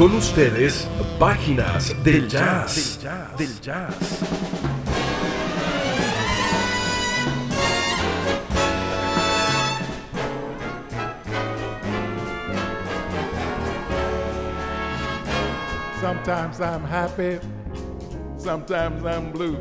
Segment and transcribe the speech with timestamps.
[0.00, 2.98] Con ustedes, páginas del jazz.
[3.36, 3.94] Del jazz.
[16.00, 17.38] Sometimes I'm happy,
[18.38, 19.58] sometimes I'm blue.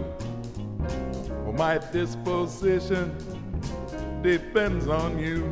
[1.43, 3.11] Well, my disposition
[4.21, 5.43] depends on you.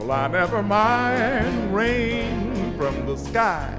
[0.00, 2.45] Well, I never mind rain
[2.76, 3.74] from the sky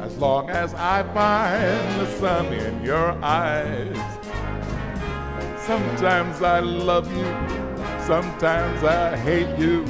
[0.00, 3.96] as long as I find the sun in your eyes.
[5.66, 7.26] Sometimes I love you,
[8.06, 9.84] sometimes I hate you.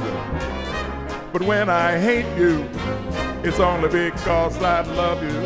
[1.32, 2.66] But when I hate you,
[3.44, 5.40] it's only because I love you.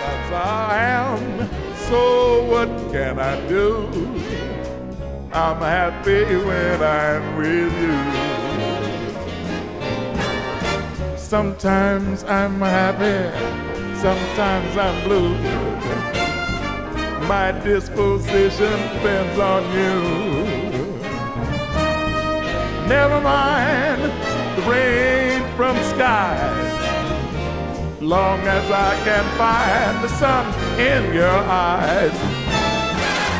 [0.00, 1.48] That's how I am.
[1.88, 3.86] So what can I do?
[5.32, 8.19] I'm happy when I'm with you.
[11.30, 13.30] Sometimes I'm happy,
[14.00, 15.32] sometimes I'm blue.
[17.28, 19.92] My disposition depends on you.
[22.88, 24.02] Never mind
[24.56, 28.02] the rain from skies.
[28.02, 32.12] Long as I can find the sun in your eyes.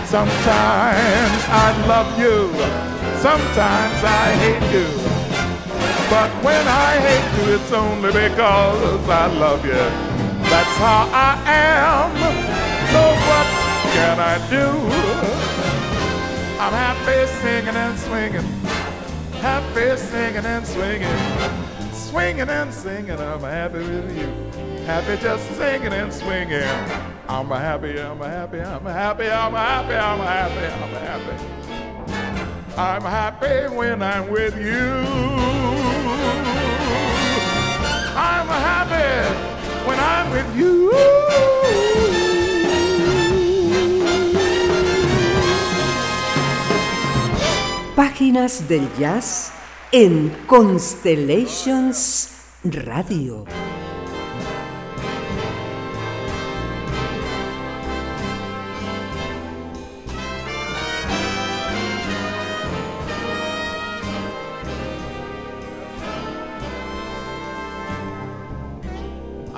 [0.09, 2.53] Sometimes I love you,
[3.19, 5.20] sometimes I hate you.
[6.11, 9.85] But when I hate you, it's only because I love you.
[10.51, 12.11] That's how I am.
[12.93, 13.47] So what
[13.95, 14.67] can I do?
[16.61, 18.61] I'm happy singing and swinging
[19.41, 23.19] happy singing and swinging, swinging and singing.
[23.19, 24.85] I'm happy with you.
[24.85, 26.63] Happy just singing and swinging.
[27.29, 31.27] I'm happy, I'm happy, I'm happy, I'm happy, I'm happy, I'm happy.
[31.27, 31.60] I'm happy
[33.81, 34.89] when I'm with you.
[38.17, 39.11] I'm happy
[39.87, 40.91] when I'm with you.
[47.97, 49.53] Páginas del Jazz
[49.93, 52.31] en Constellations
[52.65, 53.45] Radio.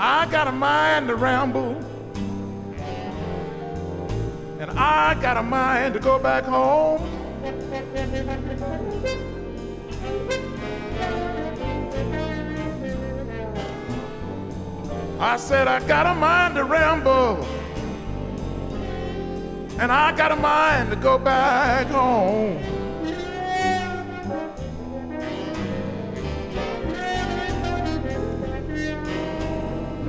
[0.04, 1.76] I got a mind to ramble,
[4.58, 7.00] and I got a mind to go back home.
[15.20, 17.46] I said, I got a mind to ramble,
[19.78, 22.71] and I got a mind to go back home.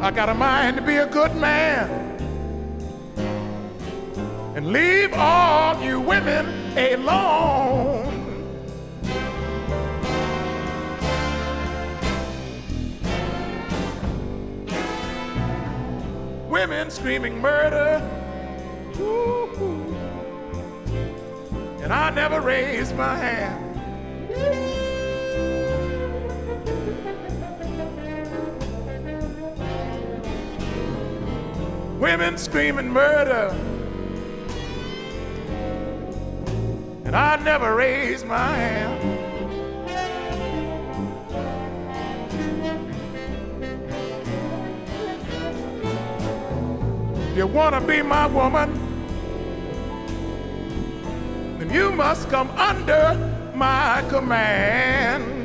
[0.04, 1.90] I got a mind to be a good man
[4.54, 8.04] and leave all you women alone.
[16.50, 18.02] Women screaming murder,
[19.00, 19.96] Ooh.
[21.82, 24.73] and I never raised my hand.
[32.04, 33.56] Women screaming murder.
[37.06, 39.20] And I never raised my hand.
[47.32, 48.74] If you want to be my woman,
[51.58, 53.16] then you must come under
[53.56, 55.43] my command.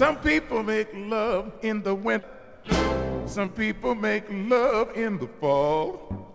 [0.00, 2.26] Some people make love in the winter.
[3.26, 6.32] Some people make love in the fall.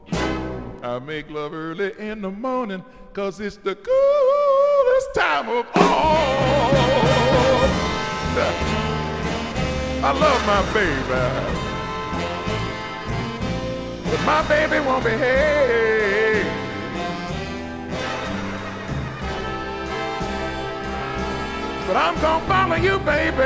[0.83, 6.75] I make love early in the morning cause it's the coolest time of all.
[10.03, 11.01] I love my baby.
[14.12, 16.25] But My baby won't behave.
[21.87, 23.45] But I'm gonna follow you, baby.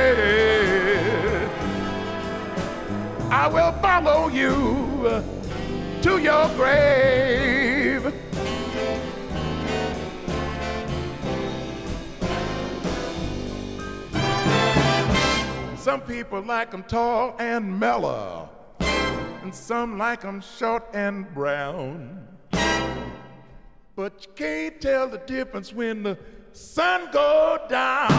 [3.29, 5.23] I will follow you
[6.01, 8.13] to your grave.
[15.77, 18.49] Some people like 'em tall and mellow,
[18.79, 22.25] and some like 'em short and brown.
[23.95, 26.17] But you can't tell the difference when the
[26.53, 28.09] sun go down.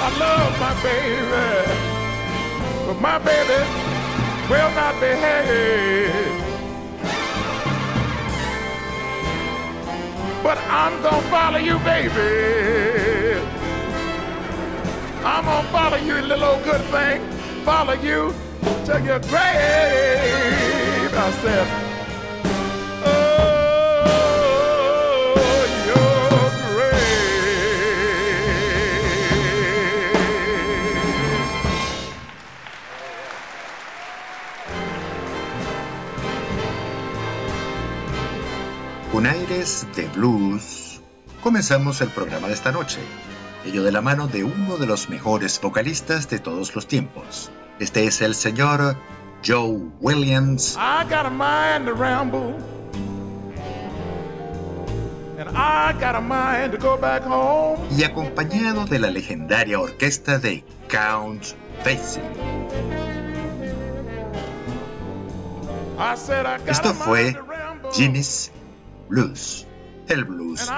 [0.00, 1.66] I love my baby,
[2.86, 3.60] but my baby
[4.50, 6.38] will not behave.
[10.42, 13.40] But I'm gonna follow you, baby.
[15.24, 17.20] I'm gonna follow you, little old good thing.
[17.64, 18.34] Follow you
[18.86, 21.12] to your grave.
[21.12, 21.97] I said,
[39.68, 41.00] Aires de blues,
[41.42, 43.00] comenzamos el programa de esta noche,
[43.66, 47.50] ello de la mano de uno de los mejores vocalistas de todos los tiempos.
[47.78, 48.96] Este es el señor
[49.46, 52.54] Joe Williams, I got a mind to ramble.
[55.38, 57.78] And I got a mind to go back home.
[57.90, 61.44] y acompañado de la legendaria orquesta de Count
[61.84, 62.22] Basie.
[66.66, 67.36] Esto fue.
[67.92, 68.50] Jimmy's
[69.08, 69.66] Blues,
[70.08, 70.72] el blues de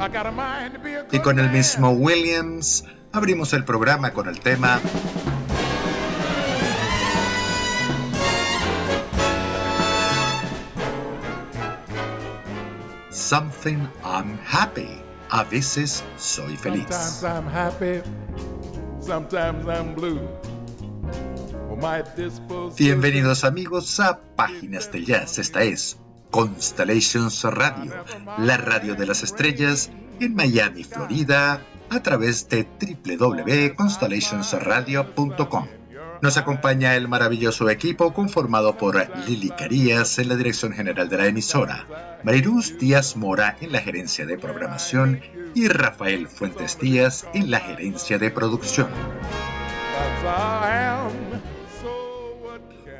[0.00, 0.10] a
[1.10, 4.80] Y con el mismo Williams abrimos el programa con el tema
[13.10, 15.07] Something I'm Happy.
[15.30, 16.86] A veces soy feliz.
[16.88, 18.00] Sometimes I'm happy,
[19.00, 20.20] sometimes I'm blue.
[22.16, 25.38] Disposition- Bienvenidos amigos a Páginas del Jazz.
[25.38, 25.96] Esta es
[26.30, 27.92] Constellations Radio,
[28.38, 29.88] la radio de las estrellas
[30.18, 35.68] en Miami, Florida, a través de www.constellationsradio.com.
[36.20, 41.26] Nos acompaña el maravilloso equipo conformado por Lili Carías en la dirección general de la
[41.26, 45.20] emisora, Mariruz Díaz Mora en la gerencia de programación
[45.54, 48.88] y Rafael Fuentes Díaz en la gerencia de producción.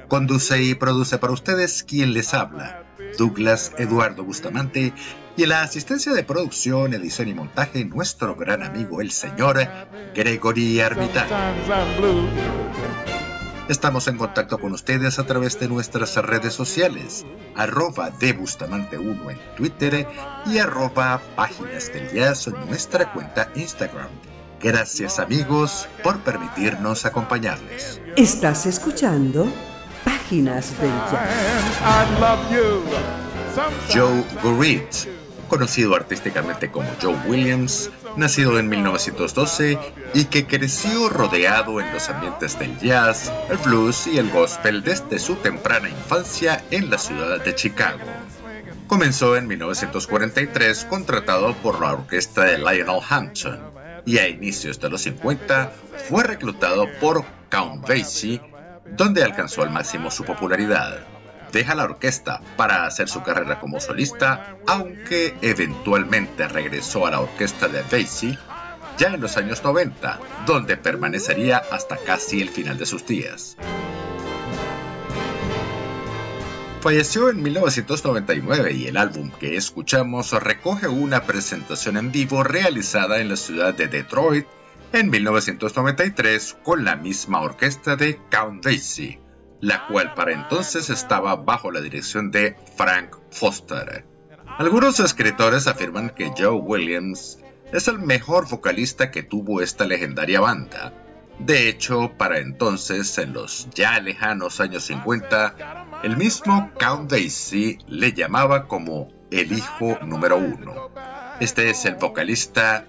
[0.07, 2.85] Conduce y produce para ustedes quien les habla,
[3.19, 4.93] Douglas Eduardo Bustamante,
[5.37, 9.69] y en la asistencia de producción, edición y montaje, nuestro gran amigo el señor
[10.15, 11.29] Gregory Armitage.
[13.69, 19.39] Estamos en contacto con ustedes a través de nuestras redes sociales, arroba de Bustamante1 en
[19.57, 20.09] Twitter
[20.47, 24.09] y arroba Páginas del Jazz en nuestra cuenta Instagram.
[24.63, 28.01] Gracias amigos por permitirnos acompañarles.
[28.17, 29.47] Estás escuchando
[30.03, 31.29] Páginas del Jazz.
[33.93, 34.95] Joe Gurrit,
[35.47, 39.79] conocido artísticamente como Joe Williams, nacido en 1912
[40.15, 45.19] y que creció rodeado en los ambientes del jazz, el blues y el gospel desde
[45.19, 48.05] su temprana infancia en la ciudad de Chicago.
[48.87, 53.61] Comenzó en 1943 contratado por la orquesta de Lionel Hampton
[54.07, 55.73] y a inicios de los 50
[56.09, 58.41] fue reclutado por Count Basie,
[58.97, 61.01] donde alcanzó al máximo su popularidad.
[61.53, 67.69] Deja la orquesta para hacer su carrera como solista, aunque eventualmente regresó a la orquesta
[67.69, 68.39] de Basie
[68.99, 73.57] ya en los años 90, donde permanecería hasta casi el final de sus días.
[76.81, 83.29] Falleció en 1999 y el álbum que escuchamos recoge una presentación en vivo realizada en
[83.29, 84.47] la ciudad de Detroit
[84.93, 89.21] en 1993 con la misma orquesta de Count Basie,
[89.61, 94.05] la cual para entonces estaba bajo la dirección de Frank Foster.
[94.59, 97.39] Algunos escritores afirman que Joe Williams
[97.73, 100.93] es el mejor vocalista que tuvo esta legendaria banda.
[101.39, 108.13] De hecho, para entonces, en los ya lejanos años 50, el mismo Count Basie le
[108.13, 110.91] llamaba como el hijo número uno.
[111.39, 112.85] Este es el vocalista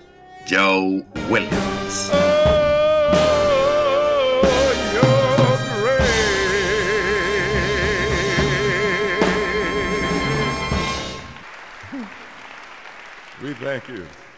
[0.50, 2.12] Joe Williams.
[13.50, 14.29] We thank you.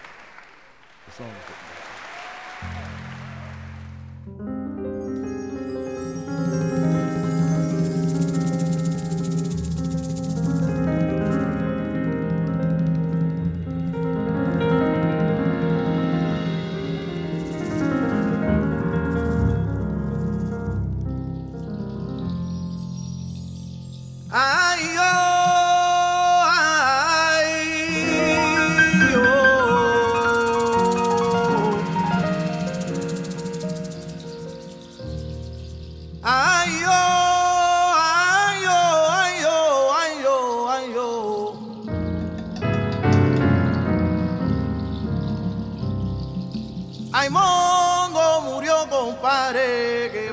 [47.22, 50.31] Raimundo murió, compadre, que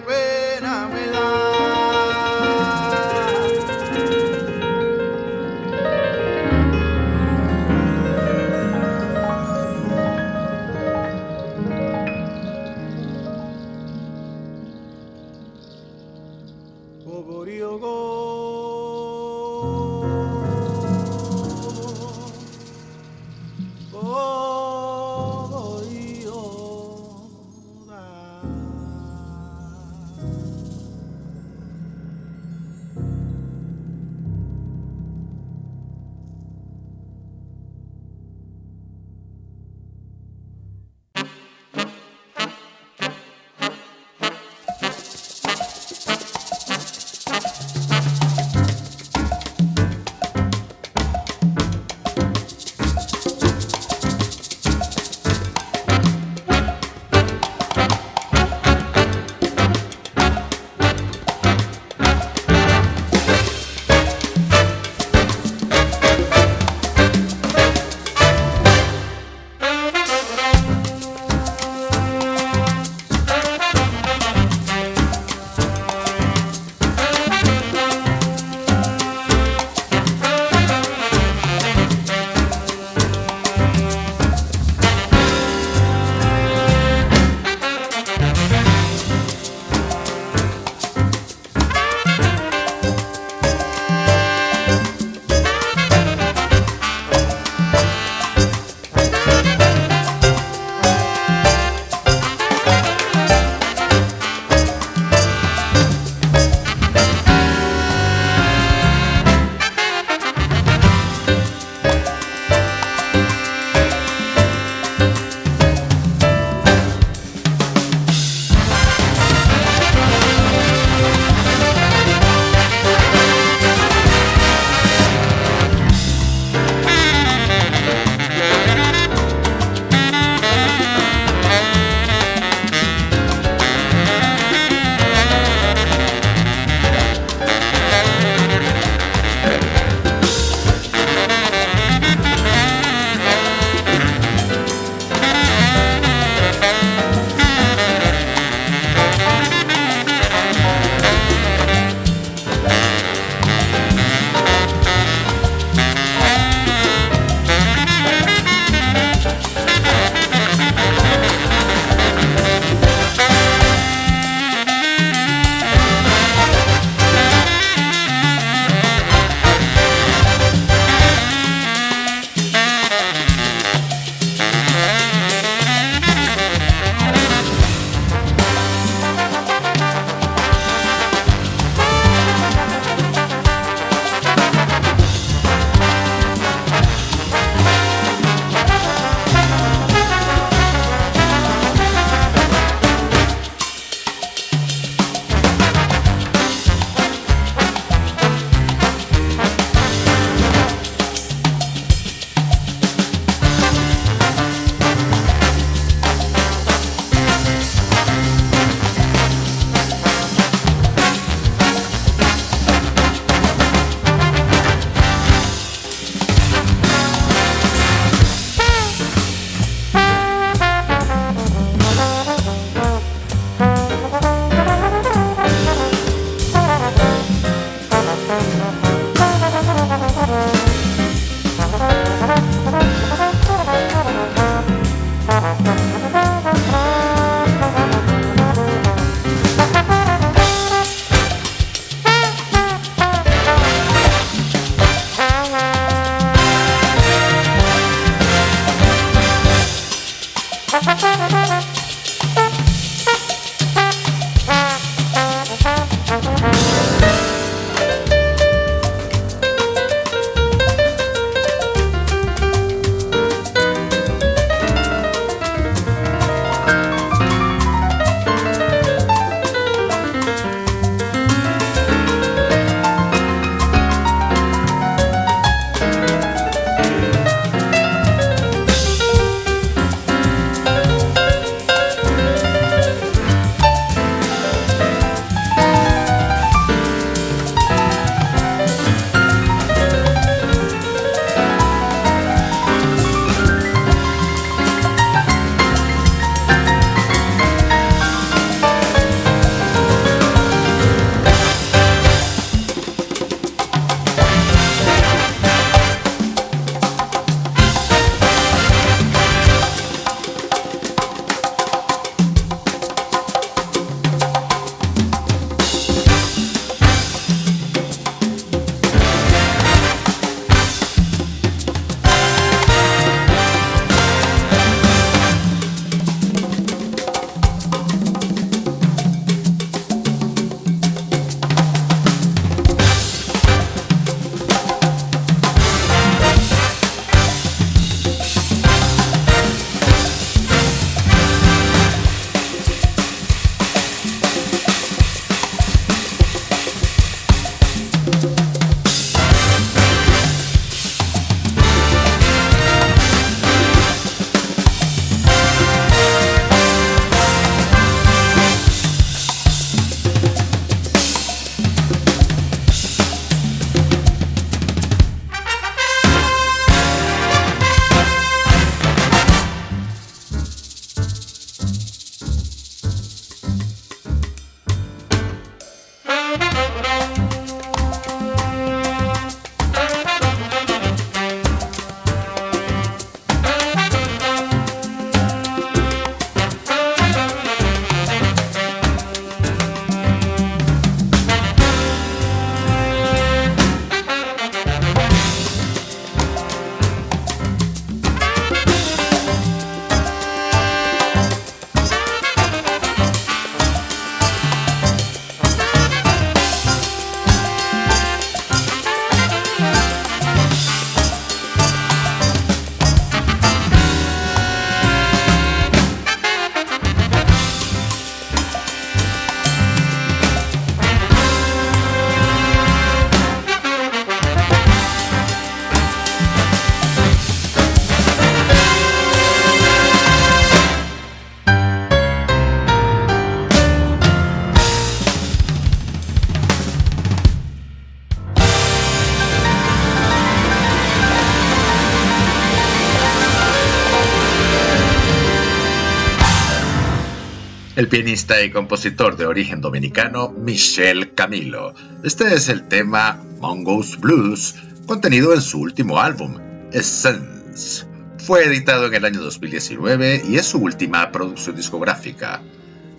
[447.88, 451.74] pianista y compositor de origen dominicano Michel Camilo.
[452.04, 454.54] Este es el tema Mongo's Blues,
[454.86, 456.38] contenido en su último álbum,
[456.72, 457.86] Essence.
[458.18, 462.42] Fue editado en el año 2019 y es su última producción discográfica.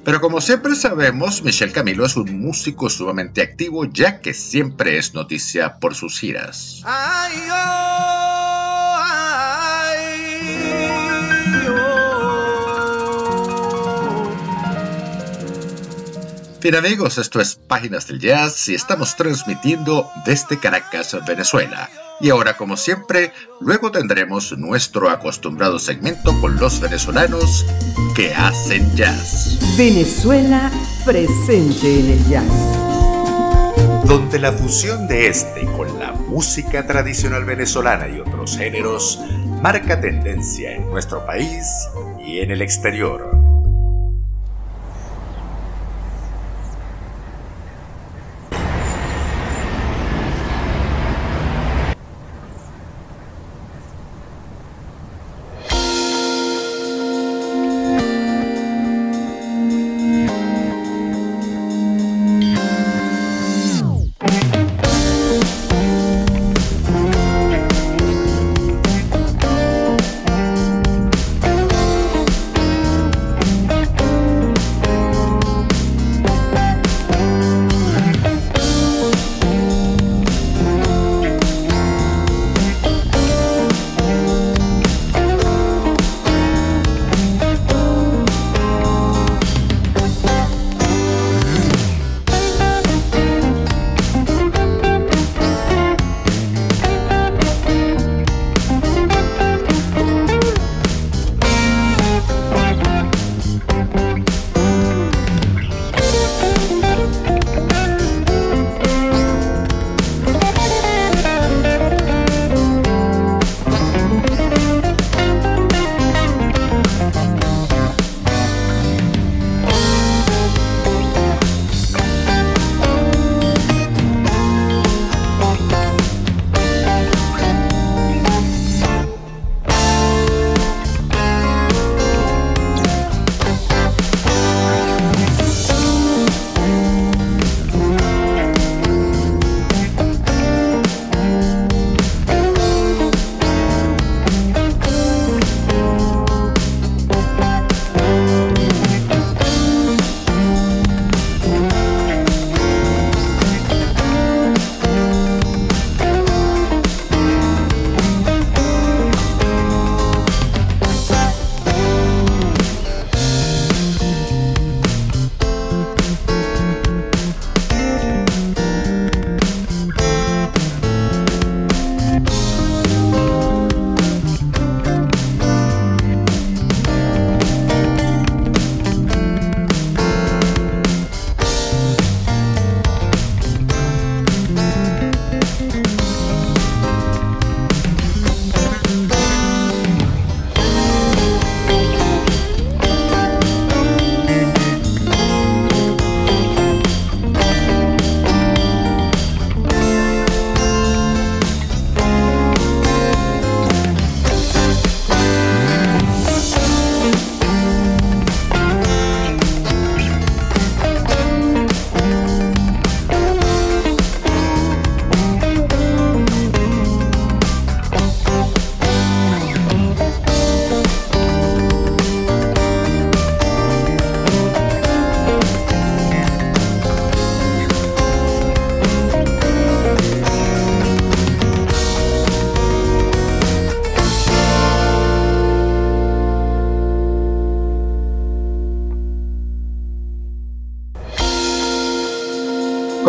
[0.03, 5.13] Pero como siempre sabemos, Michel Camilo es un músico sumamente activo ya que siempre es
[5.13, 6.81] noticia por sus giras.
[16.61, 21.89] Bien amigos, esto es Páginas del Jazz y estamos transmitiendo desde Caracas, Venezuela.
[22.19, 27.65] Y ahora como siempre, luego tendremos nuestro acostumbrado segmento con los venezolanos
[28.13, 29.57] que hacen jazz.
[29.77, 30.69] Venezuela
[31.05, 34.05] presente en el jazz.
[34.05, 39.17] Donde la fusión de este con la música tradicional venezolana y otros géneros
[39.61, 41.87] marca tendencia en nuestro país
[42.19, 43.38] y en el exterior.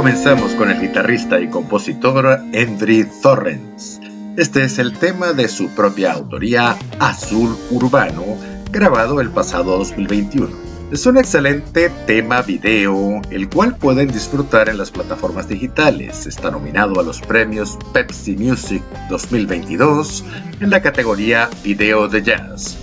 [0.00, 4.00] Comenzamos con el guitarrista y compositor Hendry Thorrens.
[4.38, 8.24] Este es el tema de su propia autoría, Azul Urbano,
[8.72, 10.48] grabado el pasado 2021.
[10.90, 16.26] Es un excelente tema video, el cual pueden disfrutar en las plataformas digitales.
[16.26, 20.24] Está nominado a los premios Pepsi Music 2022
[20.60, 22.79] en la categoría Video de Jazz.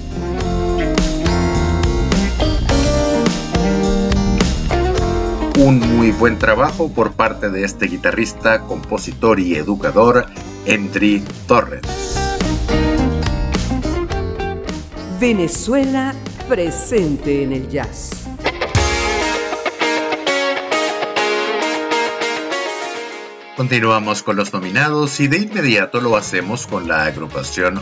[5.68, 10.26] un muy buen trabajo por parte de este guitarrista, compositor y educador,
[10.66, 11.82] Henry Torres.
[15.20, 16.16] Venezuela
[16.48, 18.30] presente en el jazz.
[23.58, 27.82] Continuamos con los nominados y de inmediato lo hacemos con la agrupación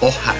[0.00, 0.34] Oja.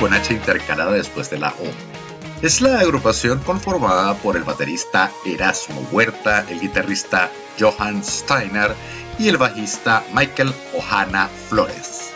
[0.00, 2.40] Con H intercalada después de la O.
[2.40, 8.74] Es la agrupación conformada por el baterista Erasmo Huerta, el guitarrista Johan Steiner
[9.18, 12.12] y el bajista Michael Ohana Flores.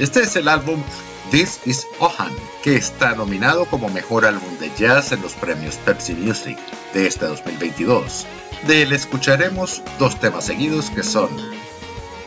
[0.00, 0.82] Este es el álbum
[1.30, 2.32] This is Ohan,
[2.64, 6.58] que está nominado como mejor álbum de jazz en los premios Pepsi Music
[6.92, 8.26] de este 2022.
[8.66, 11.28] De él escucharemos dos temas seguidos que son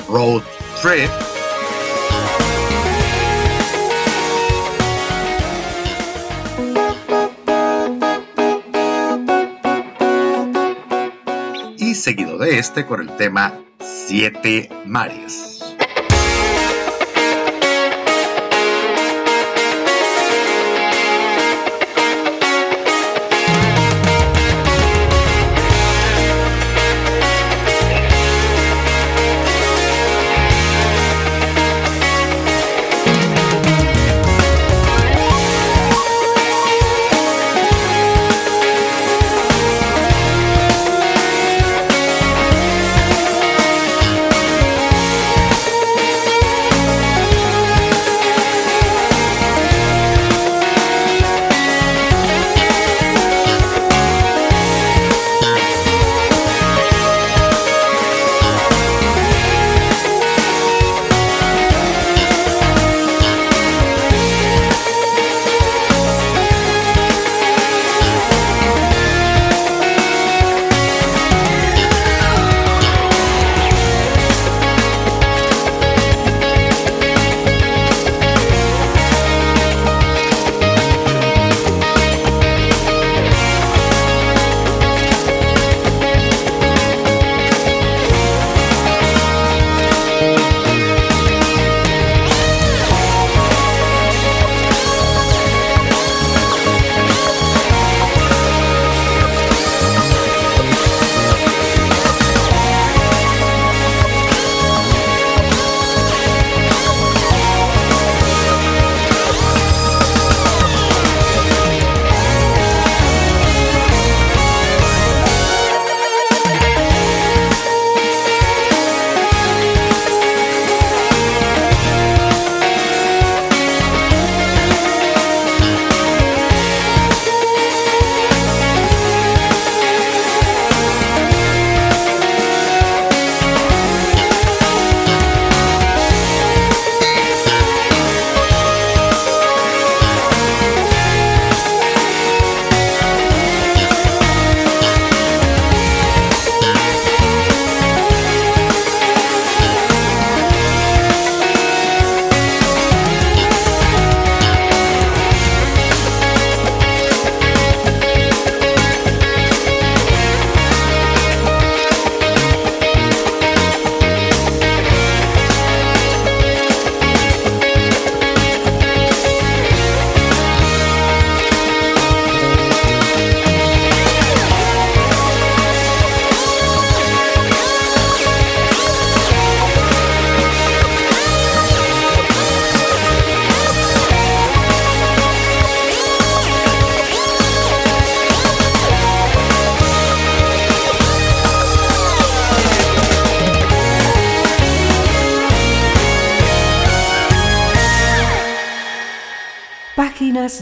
[0.08, 0.43] Road
[0.82, 1.12] Trip
[12.02, 15.51] seguido de este con el tema Siete Mares.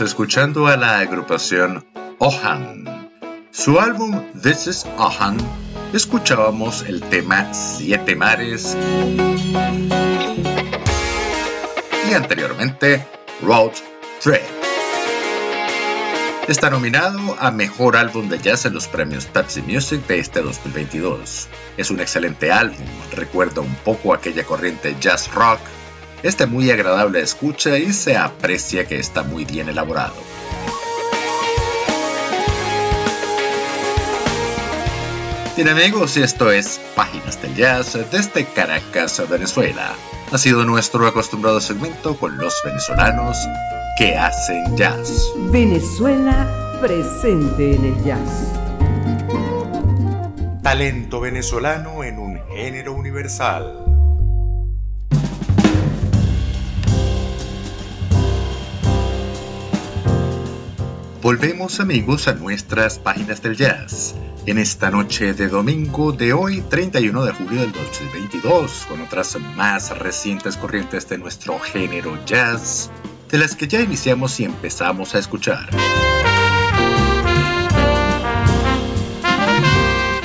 [0.00, 1.86] Escuchando a la agrupación
[2.18, 3.10] Ohan.
[3.50, 5.38] Su álbum This is Ohan
[5.94, 8.76] escuchábamos el tema Siete Mares
[12.10, 13.06] y anteriormente
[13.40, 13.72] Road
[14.22, 14.42] Trip.
[16.46, 21.48] Está nominado a Mejor Álbum de Jazz en los premios Pepsi Music de este 2022.
[21.78, 25.60] Es un excelente álbum, recuerda un poco aquella corriente jazz rock
[26.22, 30.14] Está muy agradable escucha y se aprecia que está muy bien elaborado.
[35.56, 39.94] Bien amigos, esto es Páginas del Jazz desde Caracas, Venezuela.
[40.30, 43.38] Ha sido nuestro acostumbrado segmento con los venezolanos
[43.98, 45.32] que hacen jazz.
[45.50, 46.46] Venezuela
[46.82, 48.52] presente en el jazz.
[50.62, 53.85] Talento venezolano en un género universal.
[61.22, 64.14] Volvemos amigos a nuestras páginas del jazz.
[64.44, 69.98] En esta noche de domingo de hoy, 31 de julio del 2022, con otras más
[69.98, 72.90] recientes corrientes de nuestro género jazz,
[73.30, 75.68] de las que ya iniciamos y empezamos a escuchar.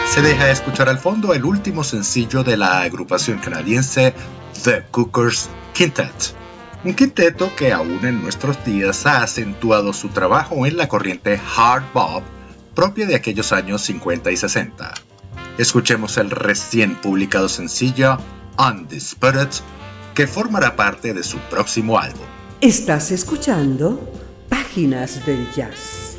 [0.06, 4.14] Se deja escuchar al fondo el último sencillo de la agrupación canadiense
[4.64, 6.41] The Cookers Quintet
[6.84, 11.84] un quinteto que aún en nuestros días ha acentuado su trabajo en la corriente hard
[11.94, 12.24] bop
[12.76, 14.94] propia de aquellos años 50 y 60.
[15.58, 18.18] Escuchemos el recién publicado sencillo
[18.58, 19.50] Undisputed,
[20.16, 22.26] que formará parte de su próximo álbum.
[22.62, 24.00] Estás escuchando
[24.50, 26.18] Páginas del Jazz.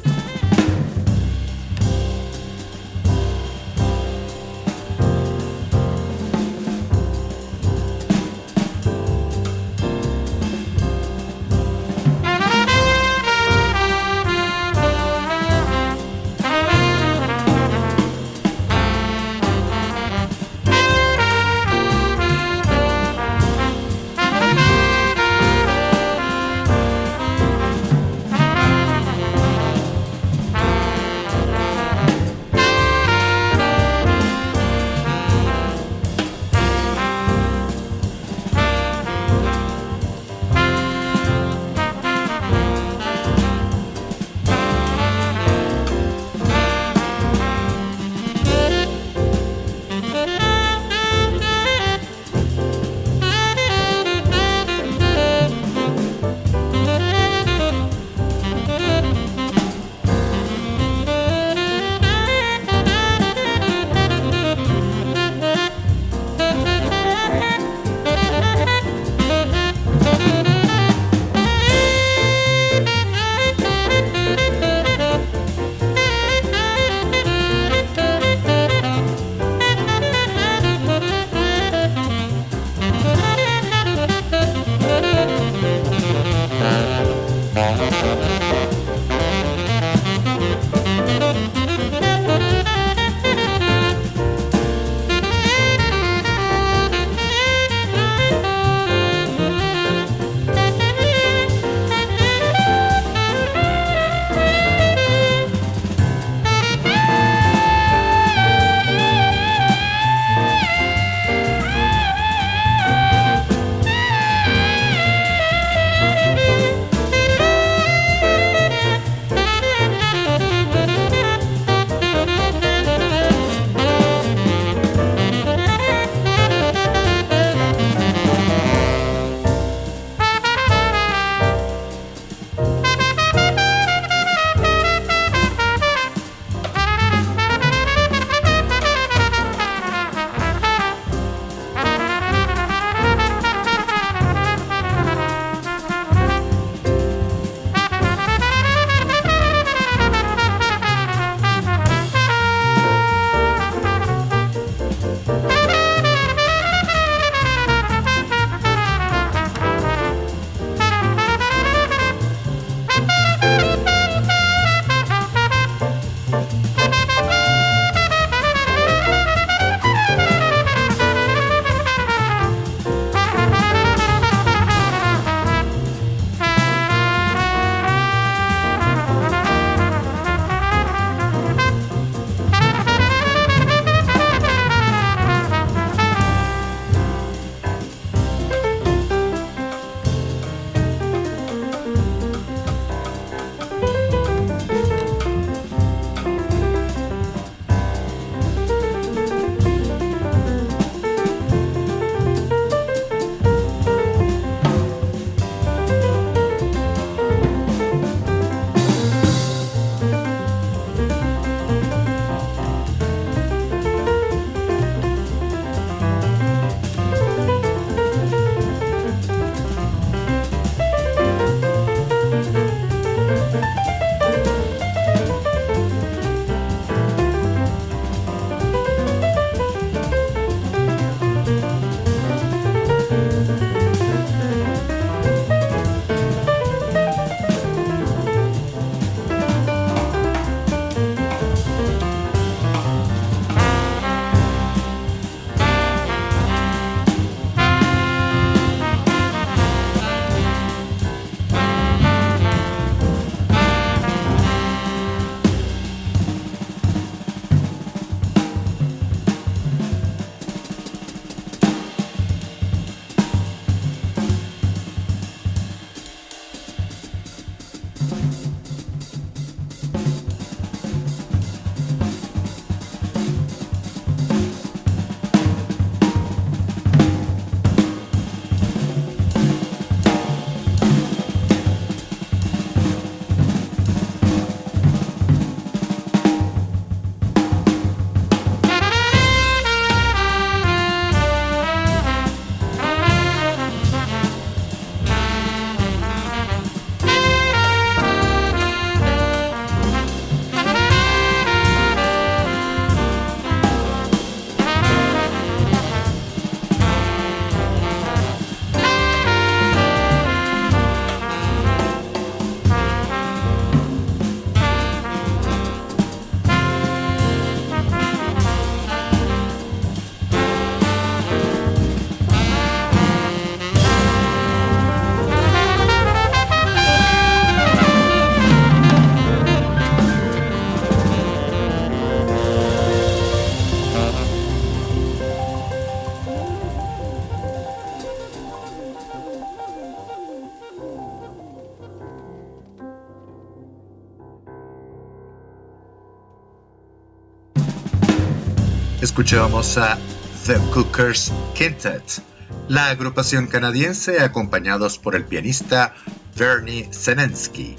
[349.12, 349.98] Escuchamos a
[350.46, 352.22] The Cookers Quintet,
[352.68, 355.94] la agrupación canadiense acompañados por el pianista
[356.34, 357.76] Bernie Senensky.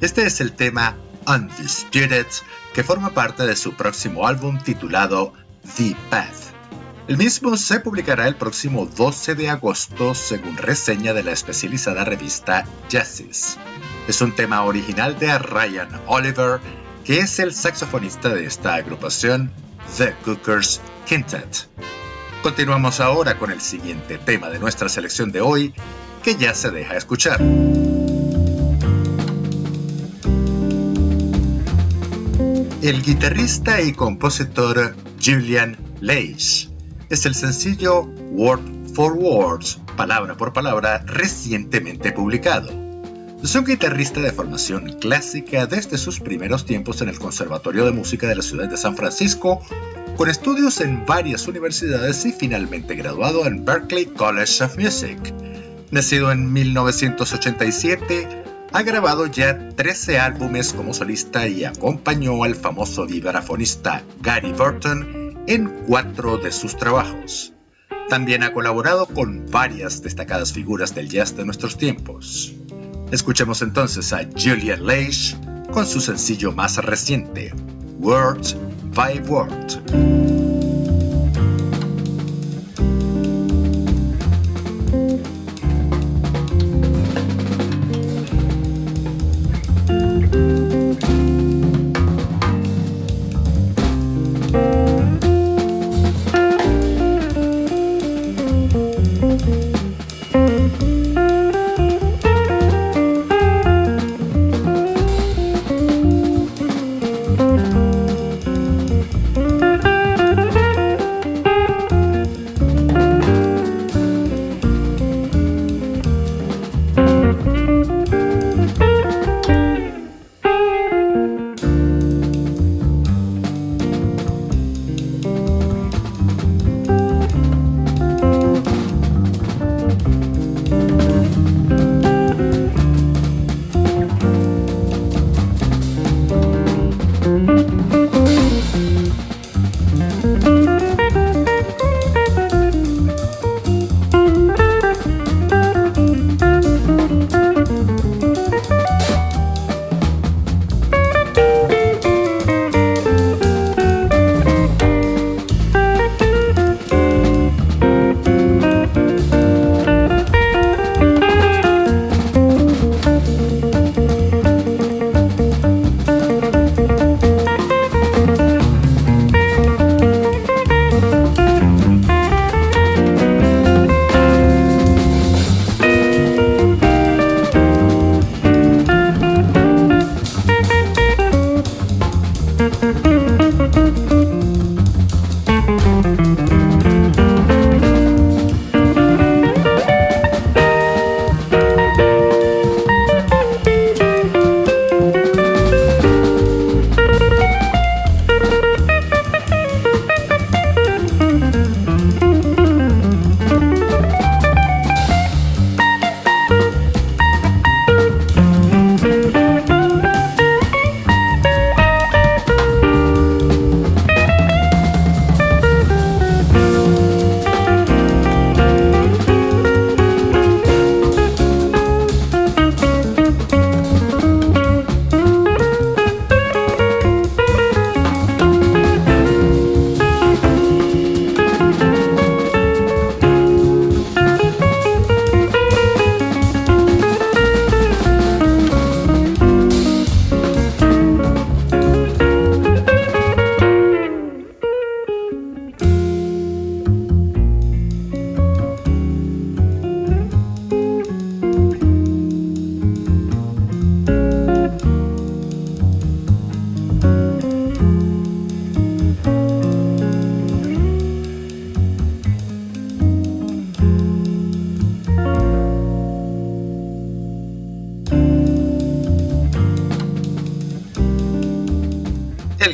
[0.00, 2.26] Este es el tema Undisputed,
[2.72, 5.32] que forma parte de su próximo álbum titulado
[5.76, 6.54] The Path.
[7.08, 12.64] El mismo se publicará el próximo 12 de agosto según reseña de la especializada revista
[12.88, 13.58] Jazzis.
[14.06, 16.60] Es un tema original de Ryan Oliver,
[17.06, 19.52] que es el saxofonista de esta agrupación,
[19.96, 21.68] The Cookers Quintet.
[22.42, 25.72] Continuamos ahora con el siguiente tema de nuestra selección de hoy,
[26.24, 27.40] que ya se deja escuchar.
[32.82, 36.68] El guitarrista y compositor Julian Leish
[37.08, 38.02] es el sencillo
[38.32, 38.62] Word
[38.94, 42.85] for Words, palabra por palabra, recientemente publicado.
[43.46, 48.26] Es un guitarrista de formación clásica desde sus primeros tiempos en el Conservatorio de Música
[48.26, 49.62] de la ciudad de San Francisco,
[50.16, 55.32] con estudios en varias universidades y finalmente graduado en Berklee College of Music.
[55.92, 58.42] Nacido en 1987,
[58.72, 65.68] ha grabado ya 13 álbumes como solista y acompañó al famoso vibrafonista Gary Burton en
[65.86, 67.52] cuatro de sus trabajos.
[68.08, 72.52] También ha colaborado con varias destacadas figuras del jazz de nuestros tiempos.
[73.10, 75.36] Escuchemos entonces a Julian Leish
[75.72, 77.52] con su sencillo más reciente,
[78.00, 78.42] Word
[78.94, 80.25] by Word.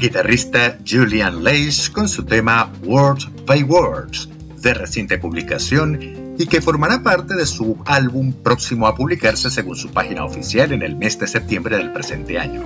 [0.03, 4.29] Guitarrista Julian Leish con su tema Word by Words,
[4.61, 9.93] de reciente publicación y que formará parte de su álbum próximo a publicarse según su
[9.93, 12.65] página oficial en el mes de septiembre del presente año.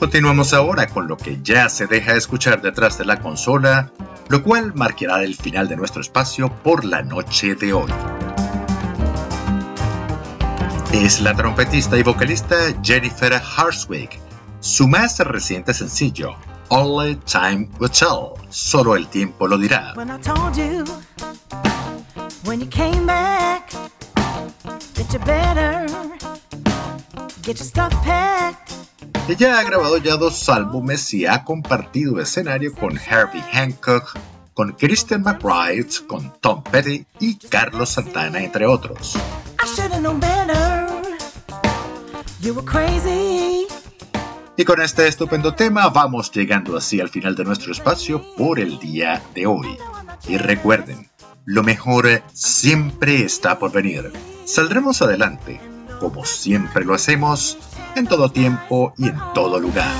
[0.00, 3.92] Continuamos ahora con lo que ya se deja escuchar detrás de la consola,
[4.30, 7.92] lo cual marcará el final de nuestro espacio por la noche de hoy.
[10.98, 14.18] Es la trompetista y vocalista Jennifer Harswick.
[14.58, 16.34] Su más reciente sencillo,
[16.70, 19.94] Only Time Will Tell, solo el tiempo lo dirá.
[29.28, 34.18] Ella ha grabado ya dos álbumes y ha compartido escenario con Herbie Hancock,
[34.52, 39.16] con Kristen McBride, con Tom Petty y Carlos Santana, entre otros.
[44.56, 48.78] Y con este estupendo tema vamos llegando así al final de nuestro espacio por el
[48.78, 49.76] día de hoy.
[50.28, 51.10] Y recuerden,
[51.44, 54.12] lo mejor siempre está por venir.
[54.44, 55.60] Saldremos adelante,
[55.98, 57.58] como siempre lo hacemos,
[57.96, 59.92] en todo tiempo y en todo lugar.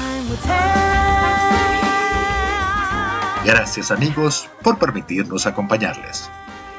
[3.45, 6.31] Gracias amigos por permitirnos acompañarles.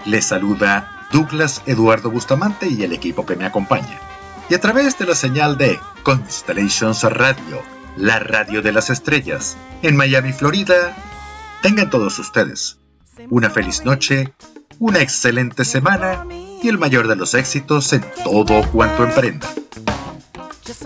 [0.05, 4.08] Les saluda Douglas Eduardo Bustamante y el equipo que me acompaña.
[4.49, 7.61] Y a través de la señal de Constellations Radio,
[7.97, 10.95] la radio de las estrellas, en Miami, Florida,
[11.61, 12.79] tengan todos ustedes
[13.29, 14.33] una feliz noche,
[14.79, 16.25] una excelente semana
[16.63, 19.49] y el mayor de los éxitos en todo cuanto emprendan.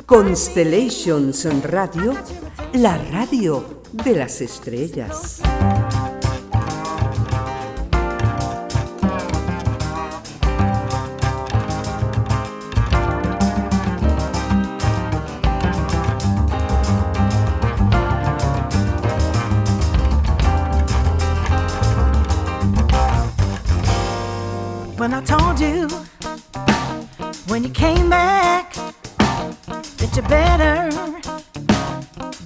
[0.05, 2.15] Constellations Radio,
[2.73, 5.41] la radio de las estrellas.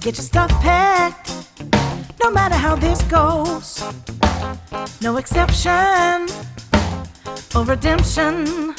[0.08, 1.30] Get your stuff packed.
[2.24, 3.84] No matter how this goes,
[5.02, 6.26] no exception
[7.54, 8.74] or redemption.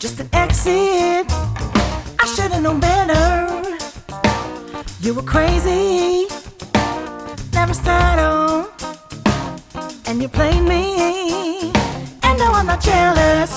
[0.00, 1.26] Just an exit.
[2.18, 3.76] I should have known better.
[5.00, 6.26] You were crazy,
[7.52, 8.66] never settled,
[10.06, 11.70] and you played me.
[12.24, 13.52] And now I'm not jealous,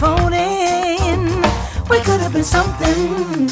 [0.00, 1.42] Folding.
[1.90, 3.50] We could have been something.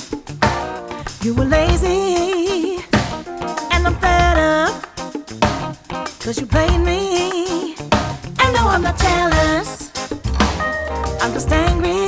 [1.23, 2.83] You were lazy.
[3.71, 4.73] And I'm fed up.
[6.21, 7.75] Cause you played me.
[8.41, 9.93] And no, I'm not jealous.
[11.21, 12.08] I'm just angry.